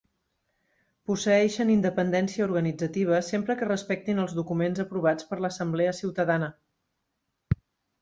Posseeixen 1.11 1.73
independència 1.73 2.47
organitzativa 2.47 3.21
sempre 3.29 3.59
que 3.61 3.69
respectin 3.73 4.25
els 4.27 4.37
documents 4.41 4.85
aprovats 4.89 5.31
per 5.33 5.43
l'Assemblea 5.45 5.97
Ciutadana. 6.03 6.53